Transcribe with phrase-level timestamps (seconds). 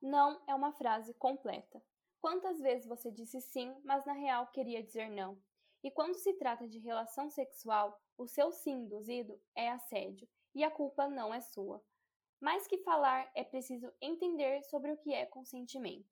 [0.00, 1.82] Não é uma frase completa.
[2.20, 5.36] Quantas vezes você disse sim, mas na real queria dizer não?
[5.82, 10.70] E quando se trata de relação sexual, o seu sim induzido é assédio e a
[10.70, 11.82] culpa não é sua.
[12.40, 16.08] Mais que falar, é preciso entender sobre o que é consentimento.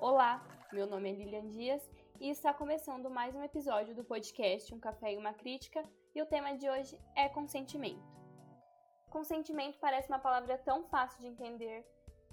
[0.00, 4.80] Olá, meu nome é Lilian Dias e está começando mais um episódio do podcast Um
[4.80, 5.84] Café e uma Crítica,
[6.14, 8.02] e o tema de hoje é consentimento.
[9.10, 11.86] Consentimento parece uma palavra tão fácil de entender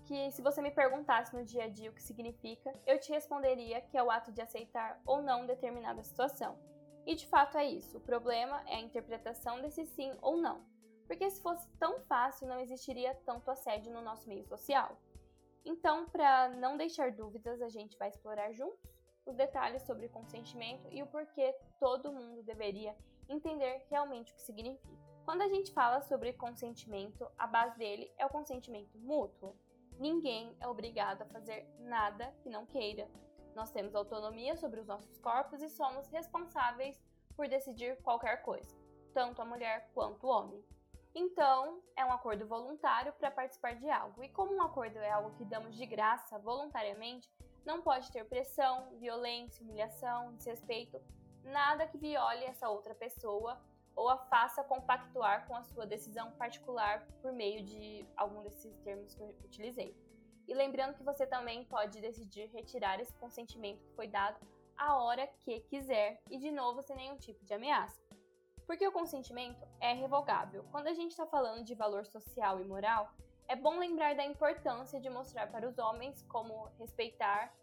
[0.06, 3.82] que, se você me perguntasse no dia a dia o que significa, eu te responderia
[3.82, 6.58] que é o ato de aceitar ou não determinada situação.
[7.06, 10.66] E de fato é isso, o problema é a interpretação desse sim ou não.
[11.08, 14.98] Porque se fosse tão fácil, não existiria tanto assédio no nosso meio social.
[15.66, 21.02] Então, para não deixar dúvidas, a gente vai explorar juntos os detalhes sobre consentimento e
[21.02, 22.96] o porquê todo mundo deveria
[23.30, 25.04] entender realmente o que significa.
[25.26, 29.56] Quando a gente fala sobre consentimento, a base dele é o consentimento mútuo.
[29.98, 33.10] Ninguém é obrigado a fazer nada que não queira.
[33.56, 37.02] Nós temos autonomia sobre os nossos corpos e somos responsáveis
[37.36, 38.76] por decidir qualquer coisa,
[39.14, 40.64] tanto a mulher quanto o homem.
[41.16, 44.24] Então, é um acordo voluntário para participar de algo.
[44.24, 47.32] E como um acordo é algo que damos de graça, voluntariamente,
[47.66, 51.02] não pode ter pressão, violência, humilhação, desrespeito,
[51.44, 53.60] nada que viole essa outra pessoa
[53.96, 59.14] ou a faça compactuar com a sua decisão particular por meio de algum desses termos
[59.14, 59.96] que eu utilizei.
[60.48, 64.40] E lembrando que você também pode decidir retirar esse consentimento que foi dado
[64.78, 68.02] a hora que quiser e, de novo, sem nenhum tipo de ameaça.
[68.66, 70.66] Porque o consentimento é revogável.
[70.72, 73.14] Quando a gente está falando de valor social e moral,
[73.48, 77.54] é bom lembrar da importância de mostrar para os homens como respeitar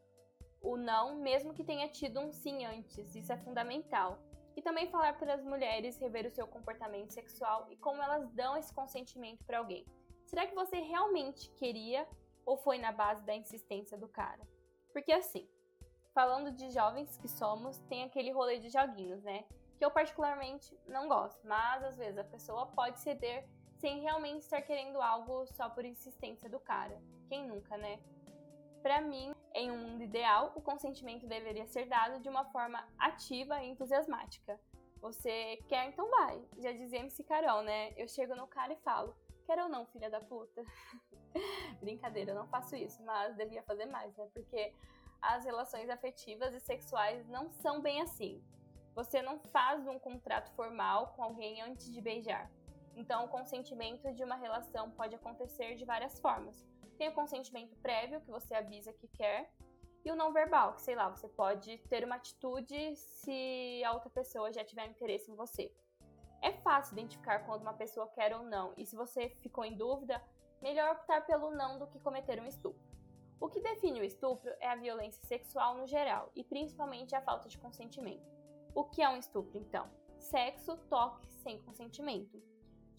[0.61, 3.15] o não, mesmo que tenha tido um sim antes.
[3.15, 4.19] Isso é fundamental.
[4.57, 8.57] E também falar para as mulheres rever o seu comportamento sexual e como elas dão
[8.57, 9.87] esse consentimento para alguém.
[10.27, 12.07] Será que você realmente queria
[12.45, 14.47] ou foi na base da insistência do cara?
[14.93, 15.49] Porque assim,
[16.13, 19.45] falando de jovens que somos, tem aquele rolê de joguinhos, né?
[19.79, 23.49] Que eu particularmente não gosto, mas às vezes a pessoa pode ceder
[23.81, 27.01] sem realmente estar querendo algo só por insistência do cara.
[27.29, 27.99] Quem nunca, né?
[28.83, 33.63] Para mim, em um mundo ideal, o consentimento deveria ser dado de uma forma ativa
[33.63, 34.61] e entusiasmática.
[35.01, 36.43] Você quer, então vai.
[36.59, 37.93] Já dizia MC Carol, né?
[37.97, 40.63] Eu chego no cara e falo: quer ou não, filha da puta?
[41.81, 44.29] Brincadeira, eu não faço isso, mas devia fazer mais, né?
[44.35, 44.75] Porque
[45.23, 48.43] as relações afetivas e sexuais não são bem assim.
[48.95, 52.51] Você não faz um contrato formal com alguém antes de beijar.
[52.97, 56.67] Então, o consentimento de uma relação pode acontecer de várias formas.
[56.99, 59.51] Tem o consentimento prévio, que você avisa que quer,
[60.05, 64.11] e o não verbal, que sei lá, você pode ter uma atitude se a outra
[64.11, 65.73] pessoa já tiver interesse em você.
[66.43, 70.23] É fácil identificar quando uma pessoa quer ou não, e se você ficou em dúvida,
[70.63, 72.89] melhor optar pelo não do que cometer um estupro.
[73.39, 77.49] O que define o estupro é a violência sexual no geral, e principalmente a falta
[77.49, 78.27] de consentimento.
[78.75, 79.89] O que é um estupro, então?
[80.19, 82.43] Sexo, toque sem consentimento.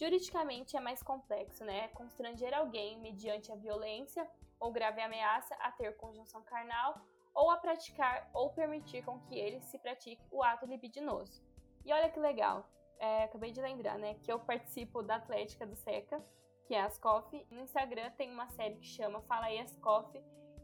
[0.01, 1.85] Juridicamente é mais complexo, né?
[1.85, 4.27] É constranger alguém mediante a violência
[4.59, 6.99] ou grave ameaça a ter conjunção carnal
[7.35, 11.43] ou a praticar ou permitir com que ele se pratique o ato libidinoso.
[11.85, 12.67] E olha que legal,
[12.97, 16.19] é, acabei de lembrar, né, que eu participo da Atlética do Seca,
[16.65, 17.31] que é a Ascof.
[17.51, 20.11] No Instagram tem uma série que chama Fala aí Ascof,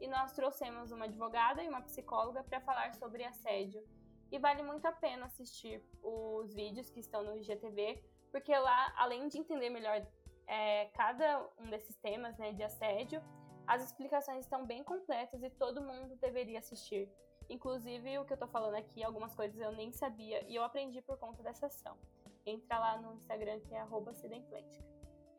[0.01, 3.87] e nós trouxemos uma advogada e uma psicóloga para falar sobre assédio.
[4.31, 8.03] E vale muito a pena assistir os vídeos que estão no IGTV,
[8.37, 10.05] porque lá, além de entender melhor
[10.45, 13.19] é, cada um desses temas né, de assédio,
[13.65, 17.09] as explicações estão bem completas e todo mundo deveria assistir.
[17.49, 21.01] Inclusive, o que eu tô falando aqui, algumas coisas eu nem sabia e eu aprendi
[21.01, 21.97] por conta dessa ação.
[22.45, 24.85] Entra lá no Instagram que é @acidentlântica.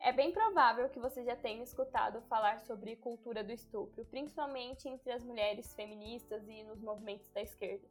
[0.01, 5.13] É bem provável que você já tenha escutado falar sobre cultura do estupro, principalmente entre
[5.13, 7.87] as mulheres feministas e nos movimentos da esquerda.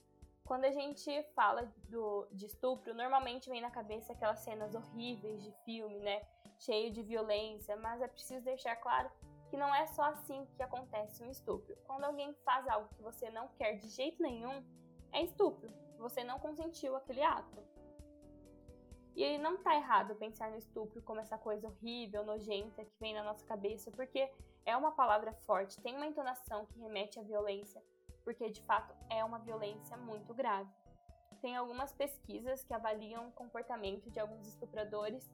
[0.48, 5.52] Quando a gente fala do, de estupro, normalmente vem na cabeça aquelas cenas horríveis de
[5.62, 6.26] filme, né?
[6.58, 9.10] Cheio de violência, mas é preciso deixar claro
[9.50, 11.76] que não é só assim que acontece um estupro.
[11.86, 14.64] Quando alguém faz algo que você não quer de jeito nenhum,
[15.12, 15.70] é estupro.
[15.98, 17.62] Você não consentiu aquele ato.
[19.14, 23.22] E não tá errado pensar no estupro como essa coisa horrível, nojenta que vem na
[23.22, 24.32] nossa cabeça, porque
[24.64, 27.82] é uma palavra forte, tem uma entonação que remete à violência,
[28.28, 30.70] porque de fato é uma violência muito grave.
[31.40, 35.26] Tem algumas pesquisas que avaliam o comportamento de alguns estupradores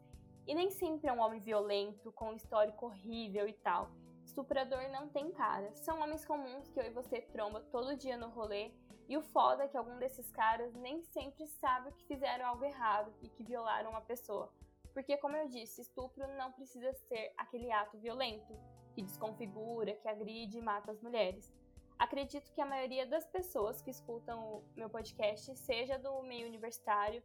[0.46, 3.90] e nem sempre é um homem violento, com histórico horrível e tal.
[4.24, 5.74] estuprador não tem cara.
[5.74, 8.70] São homens comuns que eu e você tromba todo dia no rolê.
[9.08, 13.12] E o foda é que algum desses caras nem sempre sabe que fizeram algo errado
[13.22, 14.52] e que violaram uma pessoa.
[14.92, 18.56] Porque, como eu disse, estupro não precisa ser aquele ato violento
[18.94, 21.52] que desconfigura, que agride e mata as mulheres.
[21.98, 27.22] Acredito que a maioria das pessoas que escutam o meu podcast seja do meio universitário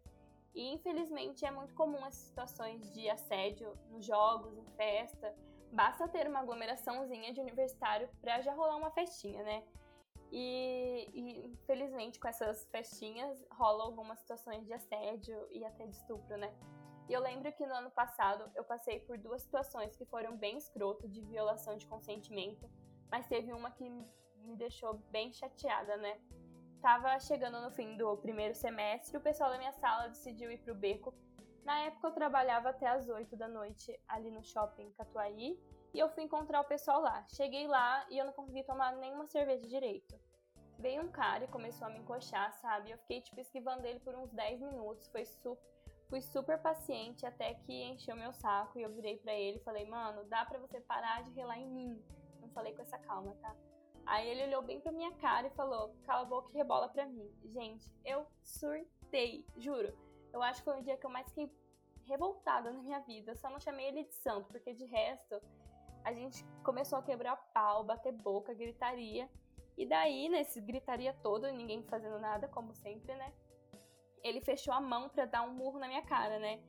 [0.54, 5.36] e infelizmente é muito comum essas situações de assédio nos jogos, em festa.
[5.72, 9.64] Basta ter uma aglomeraçãozinha de universitário para já rolar uma festinha, né?
[10.32, 16.38] E, e, infelizmente com essas festinhas rolam algumas situações de assédio e até de estupro,
[16.38, 16.54] né?
[17.08, 20.58] E eu lembro que no ano passado eu passei por duas situações que foram bem
[20.58, 22.70] escroto de violação de consentimento,
[23.10, 23.90] mas teve uma que
[24.50, 26.20] me deixou bem chateada, né?
[26.82, 30.74] Tava chegando no fim do primeiro semestre, o pessoal da minha sala decidiu ir pro
[30.74, 31.14] beco.
[31.64, 35.60] Na época eu trabalhava até as 8 da noite ali no shopping Catuaí
[35.94, 37.26] e eu fui encontrar o pessoal lá.
[37.36, 40.18] Cheguei lá e eu não consegui tomar nenhuma cerveja direito.
[40.78, 42.92] Veio um cara e começou a me encoxar, sabe?
[42.92, 45.10] Eu fiquei tipo esquivando ele por uns 10 minutos.
[45.10, 45.62] Foi super,
[46.08, 49.86] fui super paciente até que encheu meu saco e eu virei para ele e falei:
[49.86, 52.02] "Mano, dá para você parar de relar em mim".
[52.40, 53.54] Não falei com essa calma, tá?
[54.10, 57.06] Aí ele olhou bem pra minha cara e falou: cala a boca e rebola pra
[57.06, 57.32] mim.
[57.46, 59.96] Gente, eu surtei, juro.
[60.34, 61.52] Eu acho que foi o dia que eu mais fiquei
[62.06, 63.32] revoltada na minha vida.
[63.32, 65.40] Eu só não chamei ele de santo, porque de resto
[66.04, 69.30] a gente começou a quebrar pau, bater boca, gritaria.
[69.78, 73.32] E daí, nesse gritaria todo, ninguém fazendo nada, como sempre, né?
[74.24, 76.60] Ele fechou a mão pra dar um murro na minha cara, né?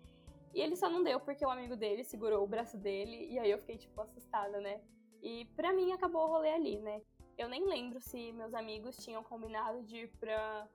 [0.52, 3.50] E ele só não deu porque o amigo dele segurou o braço dele, e aí
[3.50, 4.80] eu fiquei, tipo, assustada, né?
[5.22, 7.00] E pra mim acabou o rolê ali, né?
[7.40, 10.68] Eu nem lembro se meus amigos tinham combinado de ir pra,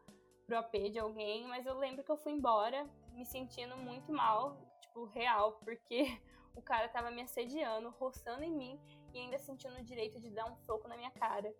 [0.48, 4.58] pro AP de alguém, mas eu lembro que eu fui embora me sentindo muito mal,
[4.82, 6.20] tipo, real, porque
[6.58, 8.80] o cara tava me assediando, roçando em mim
[9.14, 11.56] e ainda sentindo o direito de dar um soco na minha cara.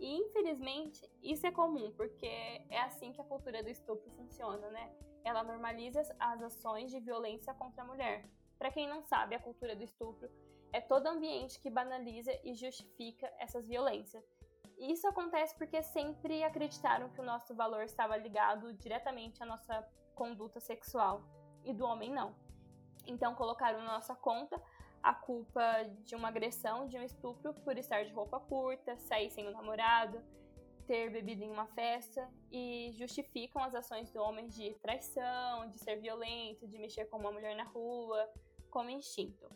[0.00, 4.92] E infelizmente isso é comum, porque é assim que a cultura do estupro funciona, né?
[5.22, 8.28] Ela normaliza as ações de violência contra a mulher.
[8.58, 10.28] Para quem não sabe, a cultura do estupro
[10.72, 14.24] é todo ambiente que banaliza e justifica essas violências.
[14.80, 20.58] Isso acontece porque sempre acreditaram que o nosso valor estava ligado diretamente à nossa conduta
[20.58, 21.22] sexual
[21.62, 22.34] e do homem não.
[23.06, 24.60] Então colocaram na nossa conta
[25.02, 29.46] a culpa de uma agressão, de um estupro por estar de roupa curta, sair sem
[29.46, 30.22] o namorado,
[30.86, 36.00] ter bebido em uma festa e justificam as ações do homem de traição, de ser
[36.00, 38.26] violento, de mexer com uma mulher na rua,
[38.70, 39.46] como instinto.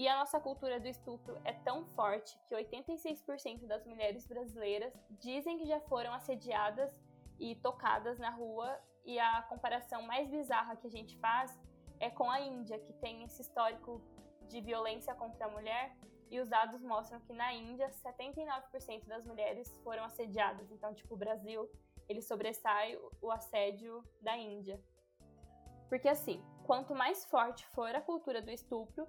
[0.00, 5.58] E a nossa cultura do estupro é tão forte que 86% das mulheres brasileiras dizem
[5.58, 6.98] que já foram assediadas
[7.38, 11.54] e tocadas na rua, e a comparação mais bizarra que a gente faz
[11.98, 14.00] é com a Índia, que tem esse histórico
[14.48, 15.94] de violência contra a mulher,
[16.30, 20.70] e os dados mostram que na Índia 79% das mulheres foram assediadas.
[20.70, 21.70] Então, tipo, o Brasil,
[22.08, 24.80] ele sobressai o assédio da Índia.
[25.90, 29.06] Porque assim, quanto mais forte for a cultura do estupro,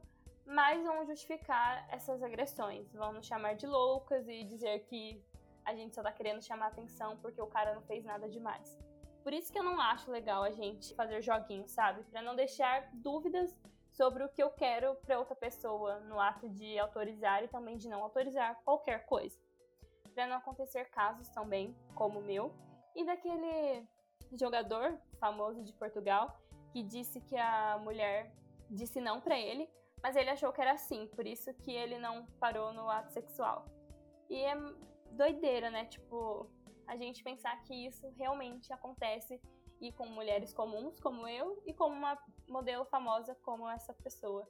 [0.51, 2.92] mas vão justificar essas agressões.
[2.94, 5.24] Vão nos chamar de loucas e dizer que
[5.63, 8.77] a gente só tá querendo chamar atenção porque o cara não fez nada demais.
[9.24, 12.03] Por isso que eu não acho legal a gente fazer joguinhos, sabe?
[12.03, 13.56] Para não deixar dúvidas
[13.92, 17.88] sobre o que eu quero para outra pessoa no ato de autorizar e também de
[17.88, 19.39] não autorizar qualquer coisa.
[20.13, 22.54] Para não acontecer casos também, como o meu,
[22.94, 23.88] e daquele
[24.33, 26.42] jogador famoso de Portugal
[26.74, 28.33] que disse que a mulher
[28.69, 29.69] disse não para ele
[30.02, 33.66] mas ele achou que era assim, por isso que ele não parou no ato sexual.
[34.30, 34.56] E é
[35.12, 35.86] doideira, né?
[35.86, 36.50] Tipo,
[36.88, 39.40] a gente pensar que isso realmente acontece
[39.80, 42.18] e com mulheres comuns como eu e com uma
[42.48, 44.48] modelo famosa como essa pessoa.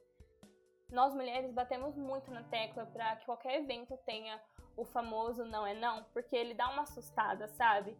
[0.90, 4.40] Nós mulheres batemos muito na tecla para que qualquer evento tenha
[4.76, 7.96] o famoso não é não, porque ele dá uma assustada, sabe?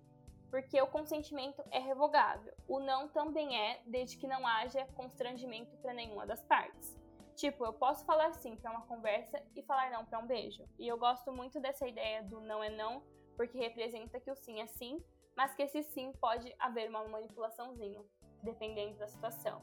[0.50, 2.52] Porque o consentimento é revogável.
[2.68, 7.01] O não também é, desde que não haja constrangimento para nenhuma das partes.
[7.34, 10.64] Tipo, eu posso falar sim para uma conversa e falar não para um beijo.
[10.78, 13.02] E eu gosto muito dessa ideia do não é não,
[13.36, 15.02] porque representa que o sim é sim,
[15.36, 18.02] mas que esse sim pode haver uma manipulaçãozinha,
[18.42, 19.62] dependendo da situação.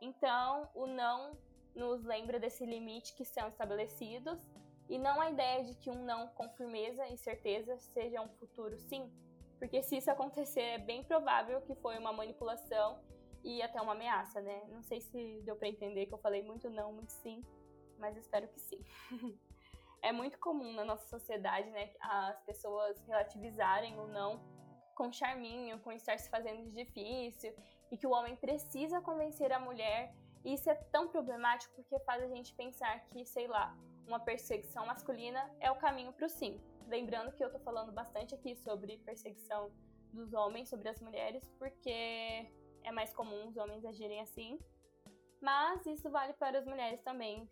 [0.00, 1.36] Então, o não
[1.74, 4.40] nos lembra desse limite que são estabelecidos
[4.88, 8.76] e não a ideia de que um não com firmeza e certeza seja um futuro
[8.78, 9.12] sim,
[9.58, 12.98] porque se isso acontecer é bem provável que foi uma manipulação
[13.42, 14.62] e até uma ameaça, né?
[14.68, 17.44] Não sei se deu para entender que eu falei muito não, muito sim,
[17.98, 18.84] mas espero que sim.
[20.02, 24.40] é muito comum na nossa sociedade, né, as pessoas relativizarem o não
[24.94, 27.54] com charminho, com estar se fazendo de difícil,
[27.90, 32.22] e que o homem precisa convencer a mulher E isso é tão problemático porque faz
[32.22, 36.58] a gente pensar que, sei lá, uma perseguição masculina é o caminho para o sim.
[36.86, 39.70] Lembrando que eu tô falando bastante aqui sobre perseguição
[40.12, 42.50] dos homens sobre as mulheres, porque
[42.84, 44.58] é mais comum os homens agirem assim.
[45.40, 47.48] Mas isso vale para as mulheres também.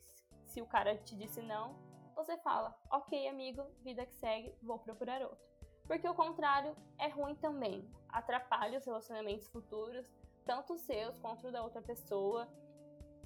[0.47, 1.75] Se o cara te disse não,
[2.15, 5.49] você fala, ok, amigo, vida que segue, vou procurar outro.
[5.87, 7.89] Porque o contrário é ruim também.
[8.09, 10.07] Atrapalha os relacionamentos futuros,
[10.45, 12.49] tanto os seus quanto da outra pessoa.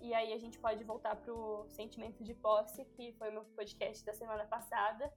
[0.01, 4.05] E aí a gente pode voltar pro sentimento de posse, que foi o meu podcast
[4.05, 5.13] da semana passada.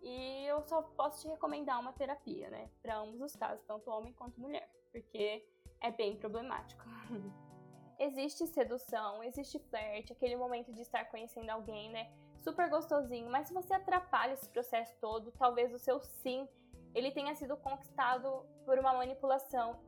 [0.00, 2.68] E eu só posso te recomendar uma terapia, né?
[2.82, 5.46] Para ambos os casos, tanto homem quanto mulher, porque
[5.82, 6.84] é bem problemático.
[8.02, 12.10] existe sedução, existe flerte, aquele momento de estar conhecendo alguém, né?
[12.40, 16.48] Super gostosinho, mas se você atrapalha esse processo todo, talvez o seu sim,
[16.94, 19.78] ele tenha sido conquistado por uma manipulação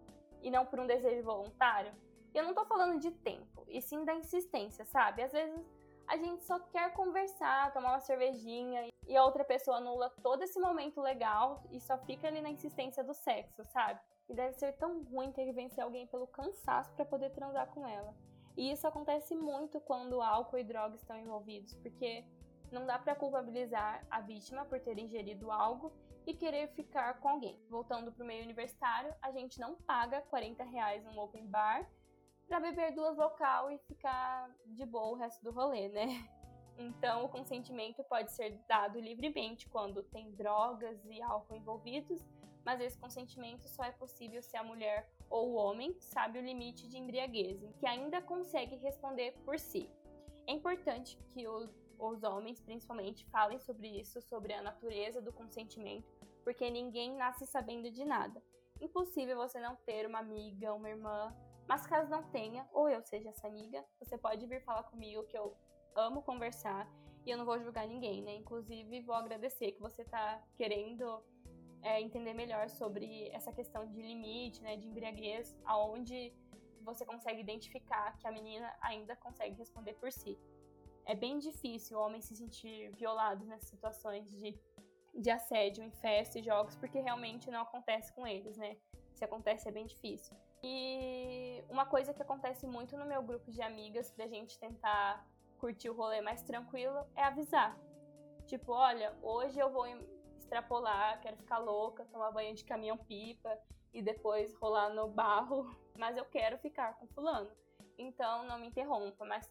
[0.40, 1.92] e não por um desejo voluntário.
[2.32, 5.22] Eu não tô falando de tempo, e sim da insistência, sabe?
[5.22, 5.66] Às vezes
[6.06, 10.60] a gente só quer conversar, tomar uma cervejinha e a outra pessoa anula todo esse
[10.60, 14.00] momento legal e só fica ali na insistência do sexo, sabe?
[14.28, 17.86] E deve ser tão ruim ter que vencer alguém pelo cansaço para poder transar com
[17.86, 18.14] ela.
[18.56, 22.24] E isso acontece muito quando álcool e drogas estão envolvidos, porque
[22.70, 25.92] não dá para culpabilizar a vítima por ter ingerido algo
[26.26, 27.60] e querer ficar com alguém.
[27.68, 31.88] Voltando para o meio universitário, a gente não paga 40 reais num open bar
[32.48, 36.06] para beber duas local e ficar de boa o resto do rolê, né?
[36.76, 42.20] Então, o consentimento pode ser dado livremente quando tem drogas e álcool envolvidos,
[42.64, 46.88] mas esse consentimento só é possível se a mulher ou o homem sabe o limite
[46.88, 49.90] de embriaguez, que ainda consegue responder por si.
[50.46, 56.08] É importante que os, os homens, principalmente, falem sobre isso, sobre a natureza do consentimento,
[56.42, 58.42] porque ninguém nasce sabendo de nada.
[58.80, 61.34] Impossível você não ter uma amiga, uma irmã,
[61.66, 65.38] mas caso não tenha, ou eu seja essa amiga, você pode vir falar comigo que
[65.38, 65.56] eu
[65.94, 66.88] amo conversar
[67.24, 68.34] e eu não vou julgar ninguém, né?
[68.34, 71.22] Inclusive, vou agradecer que você tá querendo
[71.84, 74.76] é, entender melhor sobre essa questão de limite, né?
[74.76, 76.32] De embriaguez, aonde
[76.80, 80.38] você consegue identificar que a menina ainda consegue responder por si.
[81.04, 84.58] É bem difícil o homem se sentir violado nessas situações de,
[85.14, 88.76] de assédio em festas e jogos, porque realmente não acontece com eles, né?
[89.12, 90.34] Se acontece é bem difícil.
[90.62, 95.22] E uma coisa que acontece muito no meu grupo de amigas pra gente tentar
[95.58, 97.78] curtir o rolê mais tranquilo é avisar.
[98.46, 99.86] Tipo, olha, hoje eu vou
[100.44, 103.58] extrapolar, quero ficar louca, tomar banho de caminhão-pipa
[103.92, 107.50] e depois rolar no barro, mas eu quero ficar com fulano.
[107.98, 109.50] Então não me interrompa, mas,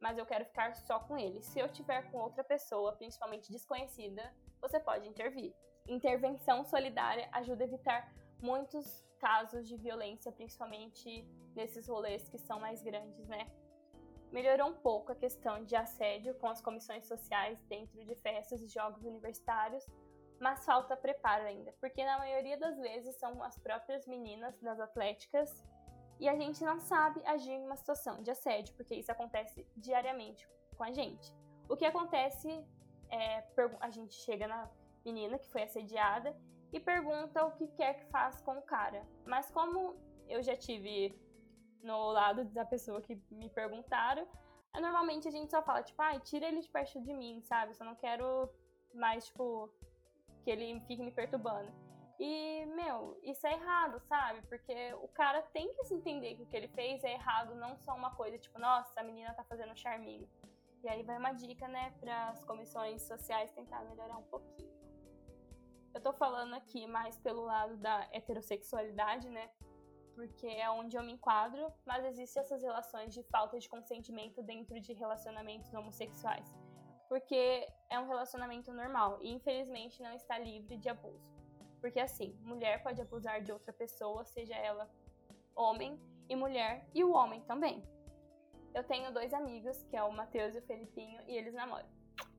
[0.00, 1.42] mas eu quero ficar só com ele.
[1.42, 5.54] Se eu tiver com outra pessoa, principalmente desconhecida, você pode intervir.
[5.88, 12.82] Intervenção solidária ajuda a evitar muitos casos de violência, principalmente nesses rolês que são mais
[12.82, 13.50] grandes, né?
[14.32, 18.66] Melhorou um pouco a questão de assédio com as comissões sociais dentro de festas e
[18.66, 19.84] jogos universitários,
[20.40, 25.64] mas falta preparo ainda, porque na maioria das vezes são as próprias meninas das atléticas
[26.18, 30.48] e a gente não sabe agir em uma situação de assédio, porque isso acontece diariamente
[30.76, 31.34] com a gente.
[31.68, 32.48] O que acontece
[33.10, 33.44] é
[33.80, 34.70] a gente chega na
[35.04, 36.36] menina que foi assediada
[36.72, 39.06] e pergunta o que quer que faça com o cara.
[39.26, 39.96] Mas como
[40.28, 41.14] eu já tive
[41.82, 44.26] no lado da pessoa que me perguntaram,
[44.80, 47.72] normalmente a gente só fala, tipo, ai, tira ele de perto de mim, sabe?
[47.72, 48.48] Eu só não quero
[48.94, 49.70] mais, tipo,
[50.42, 51.70] que ele fique me perturbando.
[52.18, 54.42] E, meu, isso é errado, sabe?
[54.42, 57.76] Porque o cara tem que se entender que o que ele fez é errado, não
[57.76, 60.28] só uma coisa tipo, nossa, a menina tá fazendo charminho.
[60.84, 64.70] E aí vai uma dica, né, para as comissões sociais tentar melhorar um pouquinho.
[65.94, 69.50] Eu tô falando aqui mais pelo lado da heterossexualidade, né?
[70.14, 74.80] Porque é onde eu me enquadro, mas existem essas relações de falta de consentimento dentro
[74.80, 76.61] de relacionamentos homossexuais.
[77.12, 81.30] Porque é um relacionamento normal e infelizmente não está livre de abuso.
[81.78, 84.90] Porque assim, mulher pode abusar de outra pessoa, seja ela
[85.54, 87.86] homem e mulher, e o homem também.
[88.74, 91.86] Eu tenho dois amigos, que é o Matheus e o Felipinho, e eles namoram.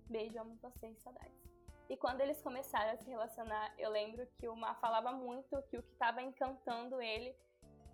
[0.09, 1.37] Beijo, amo vocês, saudades.
[1.87, 5.77] E quando eles começaram a se relacionar, eu lembro que o Ma falava muito que
[5.77, 7.35] o que estava encantando ele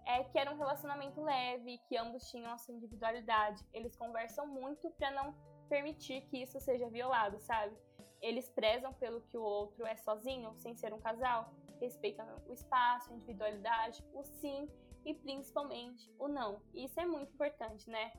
[0.05, 3.67] é que era um relacionamento leve, que ambos tinham a sua individualidade.
[3.73, 5.35] Eles conversam muito para não
[5.69, 7.73] permitir que isso seja violado, sabe?
[8.21, 13.11] Eles prezam pelo que o outro é sozinho, sem ser um casal, respeitam o espaço,
[13.11, 14.67] a individualidade, o sim
[15.05, 16.61] e principalmente o não.
[16.73, 18.11] E isso é muito importante, né?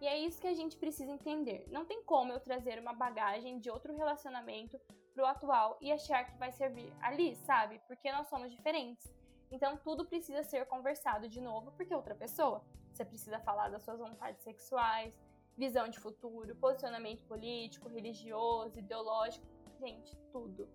[0.00, 1.66] E é isso que a gente precisa entender.
[1.70, 4.78] Não tem como eu trazer uma bagagem de outro relacionamento
[5.14, 7.80] pro atual e achar que vai servir ali, sabe?
[7.86, 9.10] Porque nós somos diferentes.
[9.50, 12.62] Então tudo precisa ser conversado de novo porque é outra pessoa.
[12.92, 15.18] Você precisa falar das suas vontades sexuais,
[15.56, 19.46] visão de futuro, posicionamento político, religioso, ideológico,
[19.80, 20.68] gente, tudo.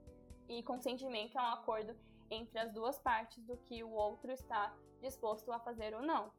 [0.50, 1.95] E consentimento é um acordo
[2.29, 6.31] entre as duas partes do que o outro está disposto a fazer ou não.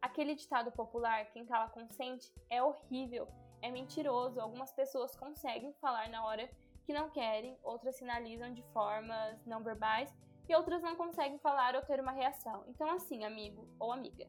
[0.00, 3.28] Aquele ditado popular, quem cala consente, é horrível,
[3.60, 4.40] é mentiroso.
[4.40, 6.50] Algumas pessoas conseguem falar na hora
[6.84, 10.12] que não querem, outras sinalizam de formas não verbais
[10.48, 12.64] e outras não conseguem falar ou ter uma reação.
[12.66, 14.26] Então, assim, amigo ou amiga,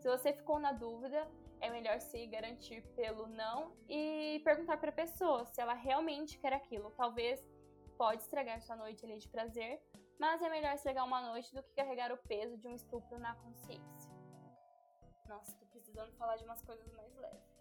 [0.00, 1.28] se você ficou na dúvida,
[1.62, 6.52] é melhor se garantir pelo não e perguntar para a pessoa se ela realmente quer
[6.52, 6.90] aquilo.
[6.90, 7.40] Talvez
[7.96, 9.80] pode estragar sua noite ali de prazer,
[10.18, 13.34] mas é melhor estragar uma noite do que carregar o peso de um estupro na
[13.36, 14.10] consciência.
[15.28, 17.51] Nossa, tô precisando falar de umas coisas mais leves.